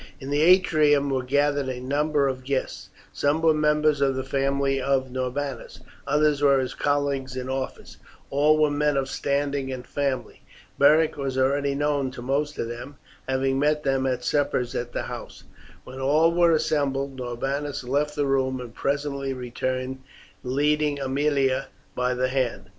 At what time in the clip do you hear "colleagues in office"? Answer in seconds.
6.73-7.97